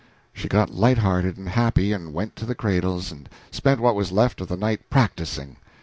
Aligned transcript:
She 0.33 0.47
got 0.47 0.69
up 0.71 0.75
light 0.75 0.97
hearted 0.97 1.37
and 1.37 1.47
happy, 1.49 1.93
and 1.93 2.11
went 2.11 2.35
to 2.37 2.45
the 2.47 2.55
cradles 2.55 3.11
and 3.11 3.29
spent 3.51 3.79
what 3.79 3.93
was 3.93 4.11
left 4.11 4.41
of 4.41 4.47
the 4.47 4.57
night 4.57 4.89
"practising." 4.89 5.57